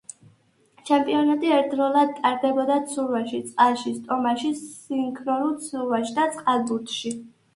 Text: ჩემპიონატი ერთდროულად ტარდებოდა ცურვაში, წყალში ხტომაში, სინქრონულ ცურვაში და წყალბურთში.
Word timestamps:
ჩემპიონატი 0.89 1.51
ერთდროულად 1.57 2.13
ტარდებოდა 2.21 2.77
ცურვაში, 2.95 3.41
წყალში 3.51 3.93
ხტომაში, 3.97 4.51
სინქრონულ 4.61 5.53
ცურვაში 5.67 6.17
და 6.19 6.25
წყალბურთში. 6.39 7.13